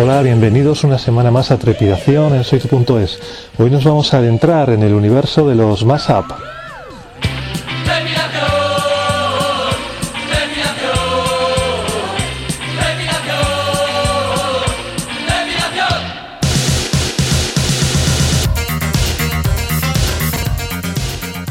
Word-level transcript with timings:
Hola, 0.00 0.22
bienvenidos 0.22 0.84
una 0.84 0.96
semana 0.96 1.32
más 1.32 1.50
a 1.50 1.58
Trepidación 1.58 2.32
en 2.36 2.44
Soy.es. 2.44 3.18
Hoy 3.58 3.68
nos 3.68 3.82
vamos 3.82 4.14
a 4.14 4.18
adentrar 4.18 4.70
en 4.70 4.84
el 4.84 4.94
universo 4.94 5.48
de 5.48 5.56
los 5.56 5.84
Mashup. 5.84 6.24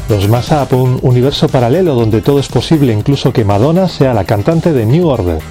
Los 0.07 0.29
Mashup, 0.29 0.71
un 0.71 1.00
universo 1.02 1.50
paralelo 1.50 1.96
donde 1.96 2.21
todo 2.21 2.39
es 2.39 2.48
posible, 2.48 2.93
incluso 2.93 3.34
que 3.34 3.43
Madonna 3.43 3.89
sea 3.89 4.14
la 4.14 4.24
cantante 4.24 4.71
de 4.71 4.86
New 4.86 5.06
Order. 5.06 5.42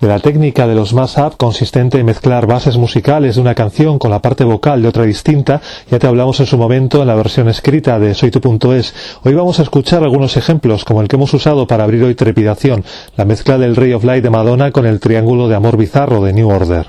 De 0.00 0.08
la 0.08 0.18
técnica 0.18 0.66
de 0.66 0.74
los 0.74 0.92
mash-up 0.92 1.36
consistente 1.36 1.98
en 1.98 2.06
mezclar 2.06 2.46
bases 2.46 2.76
musicales 2.76 3.36
de 3.36 3.40
una 3.40 3.54
canción 3.54 3.98
con 3.98 4.10
la 4.10 4.20
parte 4.20 4.44
vocal 4.44 4.82
de 4.82 4.88
otra 4.88 5.04
distinta, 5.04 5.60
ya 5.90 5.98
te 5.98 6.06
hablamos 6.06 6.38
en 6.40 6.46
su 6.46 6.58
momento 6.58 7.00
en 7.00 7.08
la 7.08 7.14
versión 7.14 7.48
escrita 7.48 7.98
de 7.98 8.14
soytu.es. 8.14 8.94
Hoy 9.24 9.34
vamos 9.34 9.58
a 9.58 9.62
escuchar 9.62 10.02
algunos 10.02 10.36
ejemplos, 10.36 10.84
como 10.84 11.00
el 11.00 11.08
que 11.08 11.16
hemos 11.16 11.32
usado 11.34 11.66
para 11.66 11.84
abrir 11.84 12.04
hoy 12.04 12.14
Trepidación, 12.14 12.84
la 13.16 13.24
mezcla 13.24 13.58
del 13.58 13.76
Ray 13.76 13.94
of 13.94 14.04
Light 14.04 14.22
de 14.22 14.30
Madonna 14.30 14.70
con 14.70 14.86
el 14.86 15.00
Triángulo 15.00 15.48
de 15.48 15.56
Amor 15.56 15.76
Bizarro 15.76 16.22
de 16.22 16.32
New 16.32 16.48
Order. 16.48 16.86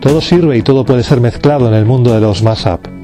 Todo 0.00 0.20
sirve 0.20 0.56
y 0.56 0.62
todo 0.62 0.84
puede 0.84 1.02
ser 1.02 1.20
mezclado 1.20 1.68
en 1.68 1.74
el 1.74 1.84
mundo 1.84 2.14
de 2.14 2.20
los 2.20 2.42
mash-up. 2.42 2.95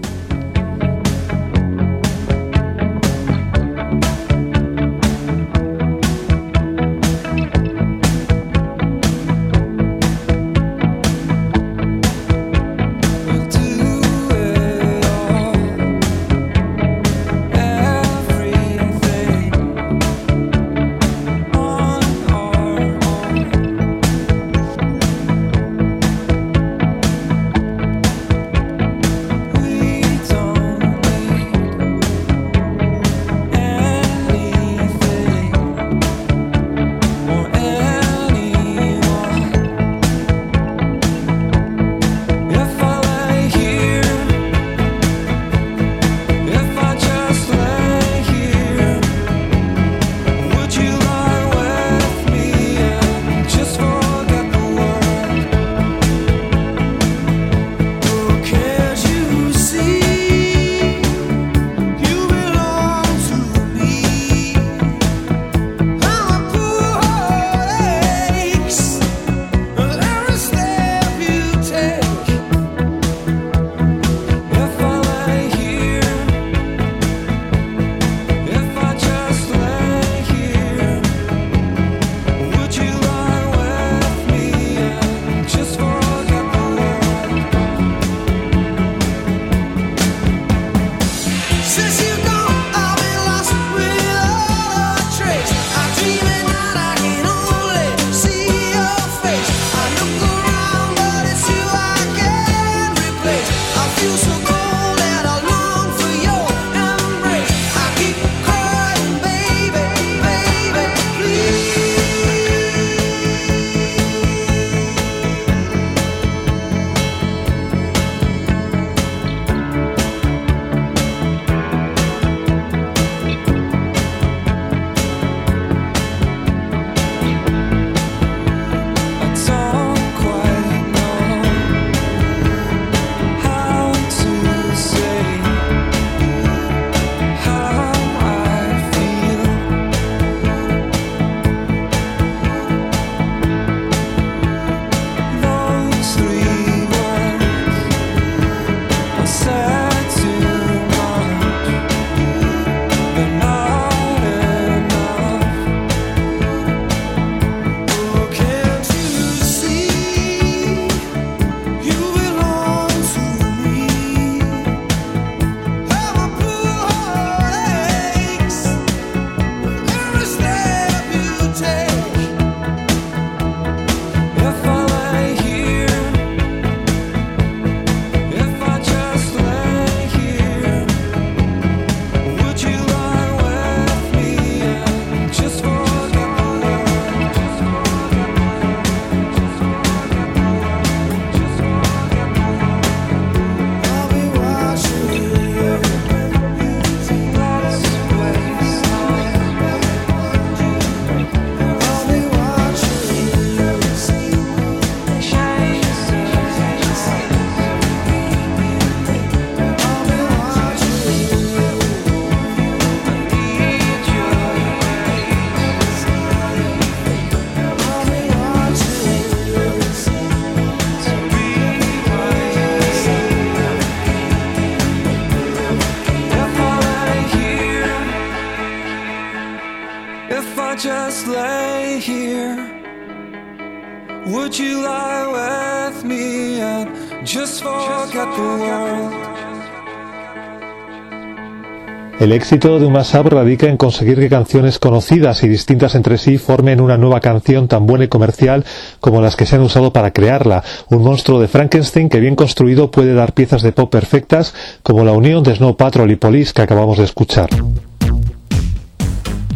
El 242.23 242.31
éxito 242.31 242.79
de 242.79 242.87
un 242.87 242.93
mashup 242.93 243.33
radica 243.33 243.67
en 243.67 243.77
conseguir 243.77 244.21
que 244.21 244.29
canciones 244.29 244.79
conocidas 244.79 245.43
y 245.43 245.49
distintas 245.49 245.97
entre 245.97 246.19
sí 246.19 246.39
formen 246.39 246.81
una 246.81 246.97
nueva 246.97 247.19
canción 247.19 247.67
tan 247.67 247.85
buena 247.85 248.05
y 248.05 248.09
comercial 248.09 248.65
como 249.01 249.21
las 249.21 249.35
que 249.35 249.45
se 249.45 249.57
han 249.57 249.63
usado 249.63 249.93
para 249.93 250.13
crearla. 250.13 250.63
Un 250.89 251.03
monstruo 251.03 251.41
de 251.41 251.49
Frankenstein 251.49 252.09
que 252.09 252.21
bien 252.21 252.37
construido 252.37 252.93
puede 252.93 253.13
dar 253.13 253.33
piezas 253.33 253.63
de 253.63 253.73
pop 253.73 253.91
perfectas 253.91 254.55
como 254.85 255.05
la 255.05 255.11
unión 255.11 255.43
de 255.43 255.57
Snow 255.57 255.77
Patrol 255.77 256.13
y 256.13 256.15
Police 256.15 256.53
que 256.53 256.63
acabamos 256.63 256.99
de 256.99 257.05
escuchar. 257.07 257.51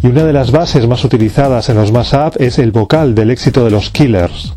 Y 0.03 0.07
una 0.09 0.25
de 0.25 0.33
las 0.33 0.51
bases 0.51 0.89
más 0.89 1.05
utilizadas 1.05 1.69
en 1.69 1.77
los 1.77 1.93
mashup 1.93 2.35
es 2.41 2.59
el 2.59 2.73
vocal 2.73 3.15
del 3.15 3.31
éxito 3.31 3.65
de 3.65 3.71
los 3.71 3.91
Killers. 3.91 4.56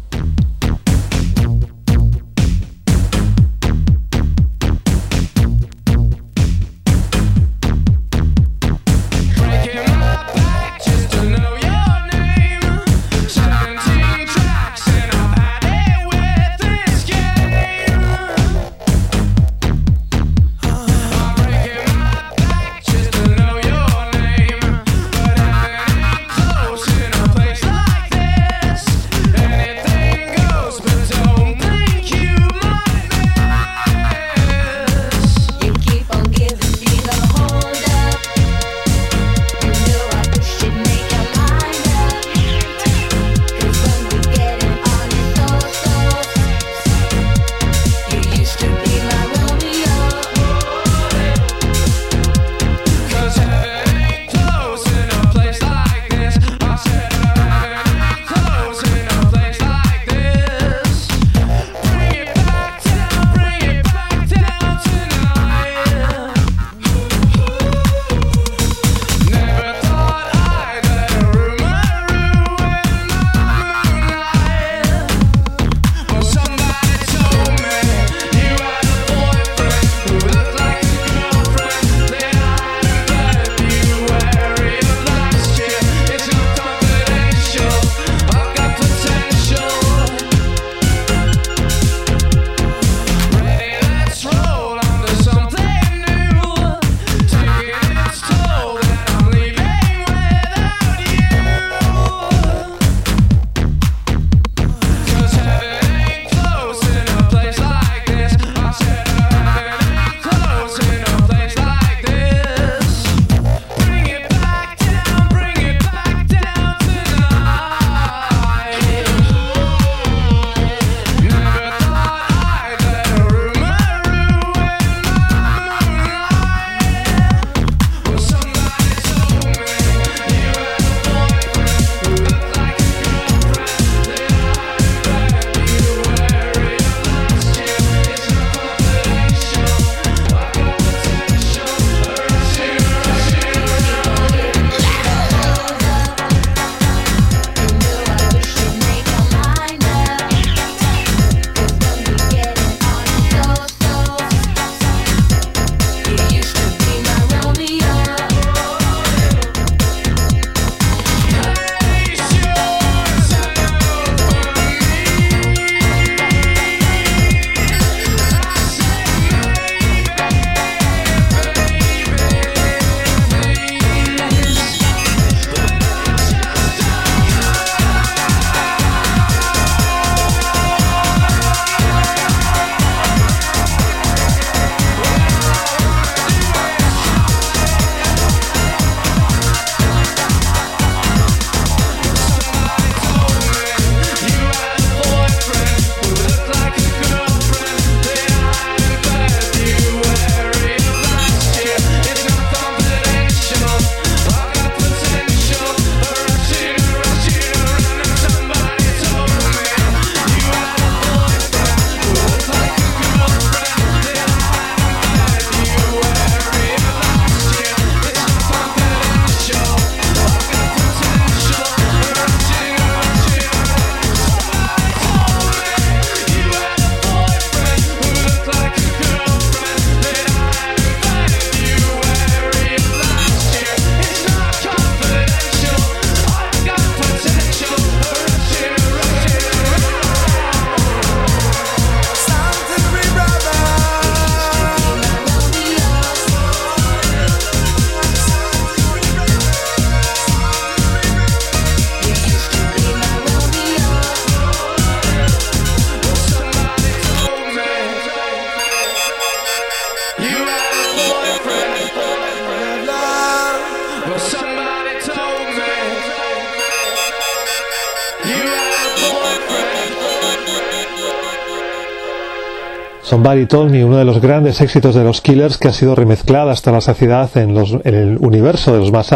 Somebody 273.09 273.47
Told 273.47 273.71
Me, 273.71 273.83
uno 273.83 273.97
de 273.97 274.05
los 274.05 274.21
grandes 274.21 274.61
éxitos 274.61 274.93
de 274.93 275.03
los 275.03 275.19
Killers 275.19 275.57
que 275.57 275.67
ha 275.67 275.73
sido 275.73 275.95
remezclada 275.95 276.51
hasta 276.51 276.71
la 276.71 276.79
saciedad 276.79 277.27
en, 277.37 277.57
el 277.83 278.19
universo 278.21 278.71
de 278.71 278.77
los 278.77 278.91
Mash 278.91 279.11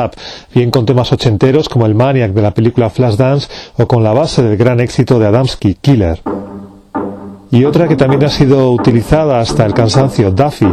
bien 0.51 0.71
con 0.71 0.87
temas 0.87 1.11
ochenteros 1.11 1.69
como 1.69 1.85
el 1.85 1.93
Maniac 1.93 2.31
de 2.31 2.41
la 2.41 2.55
película 2.55 2.89
Flashdance 2.89 3.49
o 3.77 3.85
con 3.85 4.03
la 4.03 4.11
base 4.11 4.41
del 4.41 4.57
gran 4.57 4.79
éxito 4.79 5.19
de 5.19 5.27
Adamski, 5.27 5.75
Killer. 5.75 6.19
Y 7.51 7.65
otra 7.65 7.87
que 7.87 7.95
también 7.95 8.23
ha 8.23 8.29
sido 8.29 8.71
utilizada 8.71 9.39
hasta 9.39 9.63
el 9.63 9.75
cansancio, 9.75 10.31
Duffy, 10.31 10.65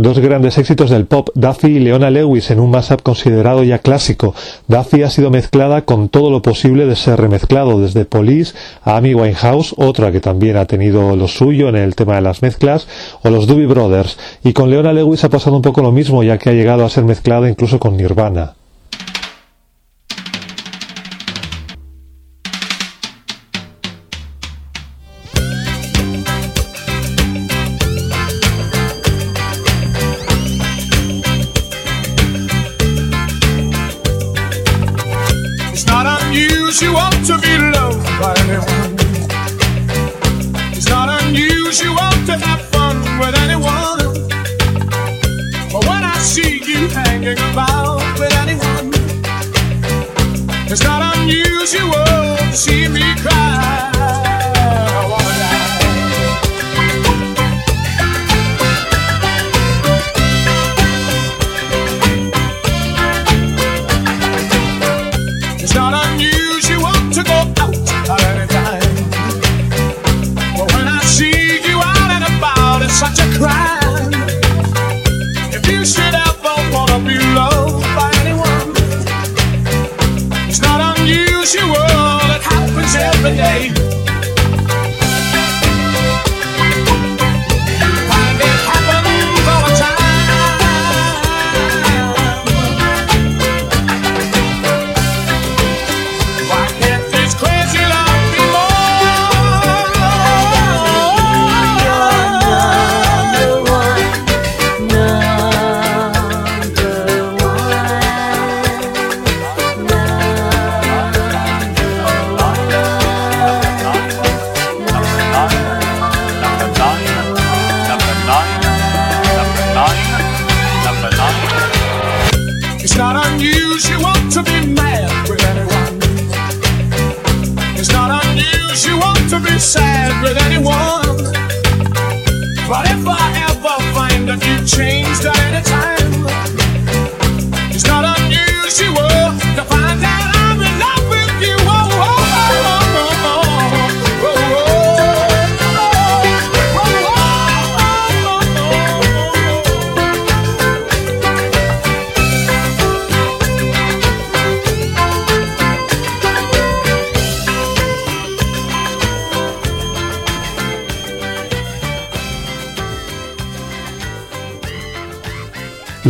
Dos 0.00 0.18
grandes 0.18 0.56
éxitos 0.56 0.88
del 0.88 1.04
pop, 1.04 1.28
Duffy 1.34 1.76
y 1.76 1.78
Leona 1.78 2.08
Lewis, 2.08 2.50
en 2.50 2.58
un 2.58 2.70
mashup 2.70 3.02
considerado 3.02 3.64
ya 3.64 3.80
clásico. 3.80 4.34
Duffy 4.66 5.02
ha 5.02 5.10
sido 5.10 5.30
mezclada 5.30 5.82
con 5.82 6.08
todo 6.08 6.30
lo 6.30 6.40
posible 6.40 6.86
de 6.86 6.96
ser 6.96 7.20
remezclado, 7.20 7.78
desde 7.78 8.06
Police 8.06 8.54
a 8.82 8.96
Amy 8.96 9.12
Winehouse, 9.12 9.74
otra 9.76 10.10
que 10.10 10.20
también 10.20 10.56
ha 10.56 10.64
tenido 10.64 11.16
lo 11.16 11.28
suyo 11.28 11.68
en 11.68 11.76
el 11.76 11.96
tema 11.96 12.14
de 12.14 12.22
las 12.22 12.40
mezclas, 12.40 12.88
o 13.20 13.28
los 13.28 13.46
Doobie 13.46 13.66
Brothers. 13.66 14.16
Y 14.42 14.54
con 14.54 14.70
Leona 14.70 14.94
Lewis 14.94 15.22
ha 15.24 15.28
pasado 15.28 15.56
un 15.56 15.60
poco 15.60 15.82
lo 15.82 15.92
mismo, 15.92 16.22
ya 16.22 16.38
que 16.38 16.48
ha 16.48 16.54
llegado 16.54 16.86
a 16.86 16.88
ser 16.88 17.04
mezclada 17.04 17.50
incluso 17.50 17.78
con 17.78 17.98
Nirvana. 17.98 18.54
saying 47.22 47.36
goodbye. 47.36 47.69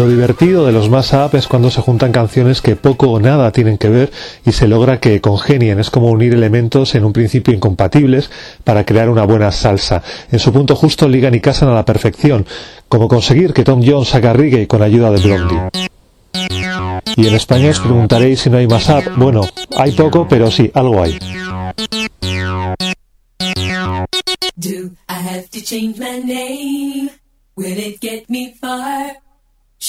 Lo 0.00 0.08
divertido 0.08 0.64
de 0.64 0.72
los 0.72 0.88
mashup 0.88 1.34
es 1.34 1.46
cuando 1.46 1.70
se 1.70 1.82
juntan 1.82 2.10
canciones 2.10 2.62
que 2.62 2.74
poco 2.74 3.10
o 3.10 3.20
nada 3.20 3.52
tienen 3.52 3.76
que 3.76 3.90
ver 3.90 4.10
y 4.46 4.52
se 4.52 4.66
logra 4.66 4.98
que 4.98 5.20
congenien. 5.20 5.78
Es 5.78 5.90
como 5.90 6.06
unir 6.06 6.32
elementos 6.32 6.94
en 6.94 7.04
un 7.04 7.12
principio 7.12 7.52
incompatibles 7.52 8.30
para 8.64 8.86
crear 8.86 9.10
una 9.10 9.24
buena 9.24 9.52
salsa. 9.52 10.02
En 10.32 10.38
su 10.38 10.54
punto 10.54 10.74
justo 10.74 11.06
ligan 11.06 11.34
y 11.34 11.40
casan 11.40 11.68
a 11.68 11.74
la 11.74 11.84
perfección, 11.84 12.46
como 12.88 13.08
conseguir 13.08 13.52
que 13.52 13.62
Tom 13.62 13.82
Jones 13.84 14.14
haga 14.14 14.32
reggae 14.32 14.66
con 14.66 14.80
ayuda 14.80 15.10
de 15.10 15.20
Blondie. 15.20 15.90
Y 17.16 17.26
en 17.26 17.34
España 17.34 17.68
os 17.68 17.80
preguntaréis 17.80 18.40
si 18.40 18.48
no 18.48 18.56
hay 18.56 18.66
mashup. 18.66 19.04
Bueno, 19.18 19.42
hay 19.76 19.92
poco, 19.92 20.26
pero 20.26 20.50
sí, 20.50 20.70
algo 20.72 21.02
hay. 21.02 21.18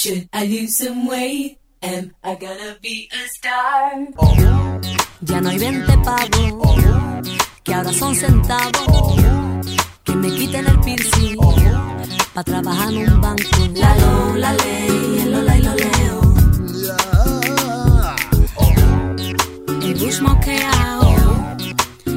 Should 0.02 0.30
I 0.34 0.48
lose 0.48 0.78
some 0.78 1.06
weight? 1.06 1.60
Am 1.84 2.16
I 2.24 2.34
gonna 2.34 2.76
be 2.82 3.08
a 3.14 3.22
star? 3.38 3.92
Ya 5.22 5.40
no 5.40 5.50
hay 5.50 5.60
20 5.60 5.98
pavos, 6.00 6.76
que 7.64 7.72
ahora 7.72 7.94
son 7.94 8.16
centavos. 8.16 9.22
Que 10.04 10.16
me 10.16 10.30
quiten 10.32 10.66
el 10.66 10.80
piercing, 10.80 11.38
pa' 12.34 12.44
trabajar 12.44 12.92
en 12.92 13.14
un 13.14 13.22
banco. 13.22 13.44
La 13.76 13.96
lo, 13.98 14.36
la 14.38 14.54
ley, 14.54 15.20
el 15.22 15.32
lola 15.34 15.58
y 15.58 15.62
lo 15.62 15.76
leo. 15.76 16.34
El 19.84 19.94
bush 20.00 20.20
moqueado 20.22 21.56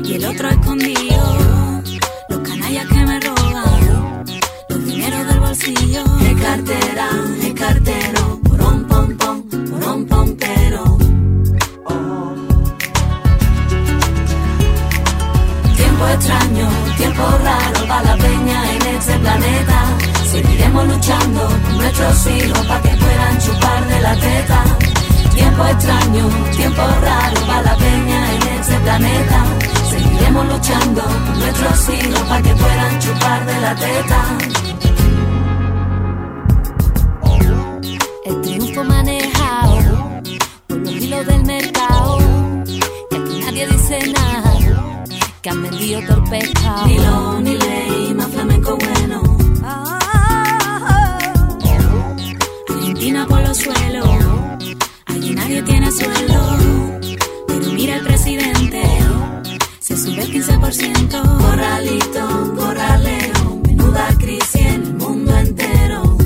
y 0.04 0.14
el 0.14 0.24
otro 0.24 0.48
escondido. 0.48 1.82
Los 2.30 2.38
canallas 2.48 2.86
que 2.86 3.04
me 3.04 3.20
roban, 3.20 4.24
los 4.70 4.84
dineros 4.86 5.26
del 5.26 5.40
bolsillo. 5.40 6.13
De 6.44 6.50
cartera 6.50 7.08
cartero, 7.54 8.38
pom 8.44 8.84
pom 8.84 9.16
pom, 9.16 9.42
pom 9.80 10.04
pom 10.04 10.36
pero. 10.36 10.84
Tiempo 15.74 16.06
extraño, 16.08 16.68
tiempo 16.98 17.22
raro 17.42 17.86
para 17.88 18.02
la 18.02 18.16
peña 18.18 18.72
en 18.74 18.82
este 18.94 19.18
planeta. 19.20 19.78
Seguiremos 20.30 20.86
luchando 20.86 21.48
nuestros 21.78 22.26
hijos 22.26 22.66
para 22.66 22.82
que 22.82 22.90
puedan 22.90 23.38
chupar 23.40 23.88
de 23.88 24.00
la 24.02 24.14
teta. 24.16 24.64
Tiempo 25.34 25.64
extraño, 25.64 26.28
tiempo 26.54 26.82
raro 26.82 27.40
para 27.46 27.62
la 27.62 27.76
peña 27.76 28.34
en 28.34 28.42
este 28.60 28.78
planeta. 28.80 29.44
Seguiremos 29.88 30.46
luchando 30.52 31.02
nuestros 31.38 31.88
hijos 31.88 32.20
para 32.28 32.42
que 32.42 32.54
puedan 32.54 33.00
chupar 33.00 33.46
de 33.46 33.60
la 33.62 33.74
teta. 33.74 34.73
Que 45.44 45.50
han 45.50 45.62
vendido 45.62 46.00
todo 46.06 46.24
el 46.24 46.30
pescado. 46.30 46.86
Ni 46.86 46.96
lo, 46.96 47.40
ni 47.40 47.58
ley, 47.58 48.14
más 48.14 48.28
flamenco 48.28 48.78
bueno. 48.78 49.22
Argentina 52.70 53.26
por 53.28 53.40
los 53.42 53.58
suelos, 53.58 54.08
allí 55.04 55.34
nadie 55.34 55.62
tiene 55.62 55.92
suelo. 55.92 56.40
Pero 57.46 57.66
mira 57.72 57.96
el 57.96 58.04
presidente, 58.04 58.82
se 59.80 59.98
sube 59.98 60.22
el 60.22 60.32
15%. 60.32 61.38
Corralito, 61.42 62.54
corraleo, 62.56 63.60
menuda 63.66 64.08
crisis 64.18 64.54
en 64.54 64.82
el 64.82 64.94
mundo 64.94 65.36
entero. 65.36 66.16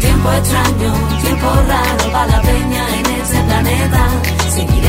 tiempo 0.00 0.32
extraño, 0.32 0.94
tiempo 1.20 1.46
raro 1.68 2.12
para 2.12 2.26
la 2.28 2.40
peña 2.40 2.88
en 2.98 3.06
este 3.20 3.42
planeta. 3.42 4.27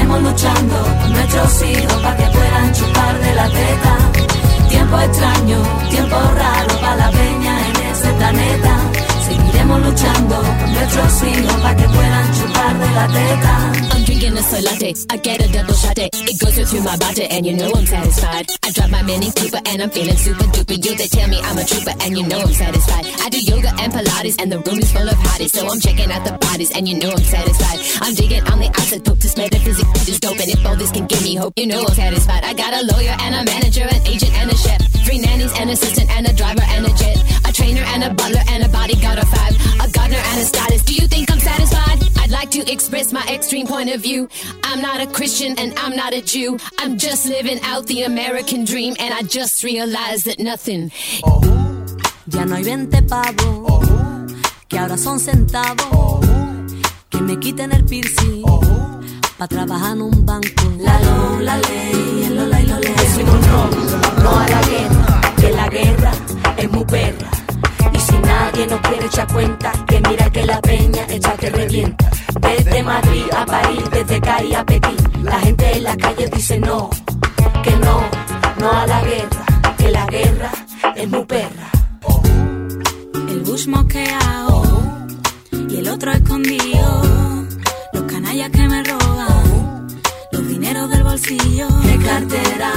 Seguiremos 0.10 0.32
luchando 0.34 0.76
con 1.02 1.14
nuestros 1.14 1.62
hijos 1.62 1.94
para 2.02 2.18
que 2.18 2.26
puedan 2.36 2.74
chupar 2.74 3.20
de 3.20 3.36
la 3.36 3.48
teta. 3.48 4.68
Tiempo 4.68 5.00
extraño, 5.00 5.62
tiempo 5.92 6.16
raro 6.36 6.80
para 6.82 6.96
la 6.96 7.12
peña 7.12 7.68
en 7.68 7.92
ese 7.92 8.12
planeta. 8.14 8.78
Seguiremos 9.24 9.82
luchando 9.86 10.36
con 10.42 10.74
nuestros 10.74 11.24
hijos 11.24 11.54
para 11.62 11.76
que 11.76 11.88
puedan 11.90 12.34
chupar 12.34 12.80
de 12.80 12.92
la 12.92 13.08
teta. 13.08 13.99
Latte, 14.20 14.94
I 15.10 15.16
get 15.16 15.40
a 15.40 15.48
double 15.48 15.74
shot 15.74 15.98
it. 15.98 16.12
It 16.28 16.36
goes 16.44 16.60
through 16.60 16.84
my 16.84 16.98
body 16.98 17.24
and 17.24 17.46
you 17.46 17.56
know 17.56 17.72
I'm 17.72 17.86
satisfied. 17.86 18.48
I 18.64 18.72
drop 18.72 18.90
my 18.92 19.02
mini 19.04 19.32
Cooper 19.32 19.62
and 19.66 19.82
I'm 19.82 19.90
feeling 19.90 20.18
super 20.18 20.44
duper. 20.44 20.76
You 20.76 20.96
they 20.98 21.08
tell 21.08 21.30
me 21.30 21.40
I'm 21.40 21.58
a 21.58 21.64
trooper 21.64 21.96
and 22.04 22.18
you 22.18 22.28
know 22.28 22.40
I'm 22.40 22.52
satisfied. 22.52 23.06
I 23.24 23.30
do 23.30 23.40
yoga 23.40 23.72
and 23.80 23.94
Pilates 23.94 24.36
and 24.42 24.52
the 24.52 24.60
room 24.60 24.80
is 24.80 24.92
full 24.92 25.08
of 25.08 25.16
hotties. 25.16 25.56
So 25.56 25.64
I'm 25.68 25.80
checking 25.80 26.12
out 26.12 26.26
the 26.26 26.36
bodies 26.36 26.72
and 26.76 26.88
you 26.88 27.00
know 27.00 27.12
I'm 27.12 27.24
satisfied. 27.24 27.80
I'm 28.04 28.14
digging 28.14 28.44
on 28.52 28.60
the 28.60 28.68
isotope 28.68 29.24
to 29.24 29.30
metaphysics 29.40 30.10
is 30.10 30.20
dope. 30.20 30.40
And 30.40 30.52
if 30.52 30.66
all 30.66 30.76
this 30.76 30.92
can 30.92 31.08
give 31.08 31.24
me 31.24 31.36
hope, 31.36 31.54
you 31.56 31.68
know 31.68 31.80
I'm 31.80 31.96
satisfied. 31.96 32.44
I 32.44 32.54
got 32.54 32.74
a 32.76 32.84
lawyer 32.92 33.16
and 33.24 33.36
a 33.40 33.44
manager, 33.48 33.88
an 33.88 34.04
agent 34.04 34.34
and 34.36 34.52
a 34.52 34.58
chef. 34.58 34.84
Three 35.08 35.20
nannies, 35.20 35.58
an 35.58 35.70
assistant 35.70 36.12
and 36.12 36.28
a 36.28 36.34
driver 36.34 36.64
and 36.76 36.86
a 36.86 36.94
jet. 37.00 37.24
A 37.48 37.54
trainer 37.54 37.88
and 37.96 38.04
a 38.04 38.14
butler 38.14 38.44
and 38.50 38.64
a 38.64 38.70
bodyguard 38.70 39.20
of 39.20 39.30
five. 39.32 39.56
A 39.80 39.88
gardener 39.96 40.20
and 40.20 40.38
a 40.42 40.46
stylist. 40.46 40.86
Do 40.86 40.94
you 40.94 41.08
think 41.08 41.32
I'm 41.32 41.40
satisfied? 41.40 42.19
Like 42.30 42.52
to 42.52 42.72
express 42.72 43.12
my 43.12 43.26
extreme 43.28 43.66
point 43.66 43.90
of 43.90 44.02
view. 44.02 44.30
I'm 44.64 44.82
not 44.82 45.02
a 45.02 45.08
Christian 45.08 45.58
and 45.58 45.74
I'm 45.80 45.96
not 45.96 46.14
a 46.14 46.22
Jew. 46.22 46.60
I'm 46.78 46.98
just 46.98 47.26
living 47.26 47.60
out 47.64 47.88
the 47.88 48.04
American 48.04 48.66
dream 48.66 48.96
and 49.00 49.14
I 49.14 49.24
just 49.24 49.64
realized 49.64 50.26
that 50.26 50.40
nothing. 50.40 50.92
Ya 52.28 52.46
no 52.46 52.56
hay 52.56 52.64
20 52.64 53.02
pavos, 53.04 54.32
que 54.68 54.78
ahora 54.78 54.98
son 54.98 55.20
centavos. 55.20 56.24
Que 57.10 57.20
me 57.20 57.38
quiten 57.40 57.72
el 57.72 57.84
piercing, 57.86 58.44
pa' 59.38 59.48
trabajar 59.48 59.94
en 59.94 60.04
un 60.04 60.26
banco. 60.26 60.72
La 60.78 61.00
lo, 61.02 61.40
la 61.40 61.58
ley, 61.58 62.26
el 62.28 62.36
lola 62.36 62.62
y 62.62 62.66
lo 62.68 62.80
ley. 62.80 62.94
Decimos 62.94 63.48
no, 63.48 63.70
no 64.24 64.40
a 64.40 64.48
la 64.48 64.62
guerra, 64.62 65.22
que 65.42 65.50
la 65.50 65.68
guerra 65.70 66.12
es 66.58 66.72
muy 66.72 66.86
perra. 66.86 67.32
Y 67.92 68.00
si 68.00 68.18
nadie 68.20 68.68
nos 68.68 68.80
quiere 68.82 69.08
echar 69.08 69.28
cuenta, 69.34 69.72
que 69.88 70.00
mira 70.08 70.30
que 70.30 70.46
la 70.46 70.62
peña 70.62 71.08
echa 71.10 71.36
que 71.36 71.50
revienta. 71.50 72.12
Desde 72.42 72.84
Madrid 72.84 73.26
a 73.36 73.46
París, 73.46 73.84
desde 73.92 74.22
Cari 74.22 74.54
a 74.54 74.66
Pekín, 74.66 75.24
la 75.24 75.40
gente 75.40 75.78
en 75.78 75.84
la 75.84 75.96
calle 75.98 76.30
dice 76.34 76.60
no, 76.60 76.90
que 77.64 77.76
no, 77.78 78.02
no 78.60 78.72
a 78.72 78.88
la 78.88 79.02
guerra, 79.04 79.46
que 79.78 79.92
la 79.92 80.06
guerra 80.06 80.52
es 80.96 81.10
muy 81.10 81.26
perra. 81.26 81.70
El 83.30 83.42
bush 83.42 83.68
mosqueado 83.68 84.64
y 85.52 85.78
el 85.78 85.88
otro 85.90 86.12
escondido. 86.12 87.46
Los 87.94 88.04
canallas 88.04 88.50
que 88.50 88.68
me 88.68 88.84
roban 88.84 89.88
los 90.32 90.48
dineros 90.48 90.90
del 90.90 91.04
bolsillo. 91.04 91.68
Es 91.68 92.06
cartera, 92.06 92.72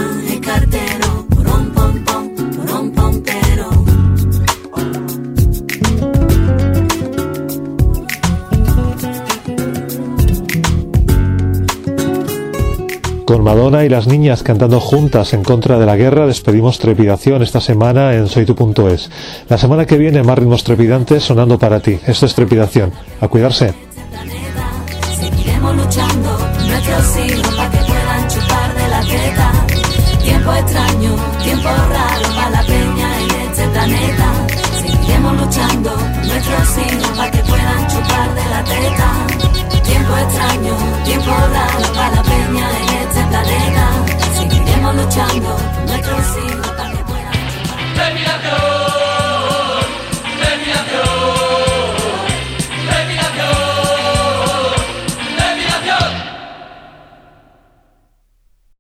Con 13.26 13.44
Madonna 13.44 13.84
y 13.84 13.88
las 13.88 14.06
niñas 14.06 14.42
cantando 14.42 14.80
juntas 14.80 15.32
en 15.32 15.44
contra 15.44 15.78
de 15.78 15.86
la 15.86 15.96
guerra, 15.96 16.26
despedimos 16.26 16.78
Trepidación 16.78 17.42
esta 17.42 17.60
semana 17.60 18.14
en 18.14 18.26
soytu.es. 18.26 19.10
La 19.48 19.58
semana 19.58 19.86
que 19.86 19.96
viene, 19.96 20.22
más 20.22 20.38
ritmos 20.38 20.64
trepidantes 20.64 21.22
sonando 21.22 21.58
para 21.58 21.80
ti. 21.80 21.98
Esto 22.06 22.26
es 22.26 22.34
Trepidación. 22.34 22.92
A 23.20 23.28
cuidarse. 23.28 23.74
Seguiremos 44.36 44.94
luchando, 44.94 45.56
nuestros 45.86 46.36
hijos 46.44 46.76
también 46.76 47.04
puedan. 47.06 48.71